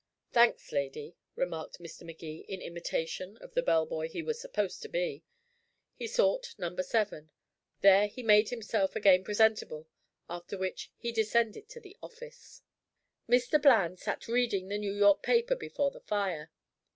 [0.31, 2.01] "Thanks, lady," remarked Mr.
[2.01, 5.23] Magee in imitation of the bell boy he was supposed to be.
[5.93, 7.29] He sought number seven.
[7.81, 9.87] There he made himself again presentable,
[10.27, 12.63] after which he descended to the office.
[13.29, 13.61] Mr.
[13.61, 16.49] Bland sat reading the New York paper before the fire.